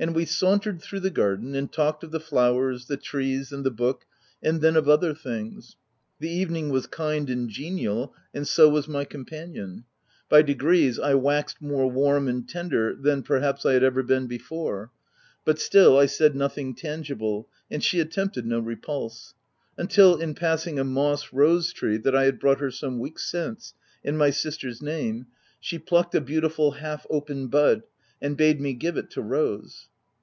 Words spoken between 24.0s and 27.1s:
in my sister s name, she plucked a beautiful half